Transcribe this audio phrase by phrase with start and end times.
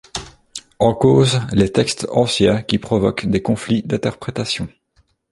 [0.79, 4.67] En cause, les textes anciens qui provoquent des conflits d'interprétation.